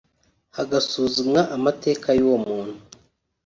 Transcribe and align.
hagasuzumwa 0.57 1.41
amateka 1.55 2.07
y’uwo 2.17 2.37
muntu 2.47 2.77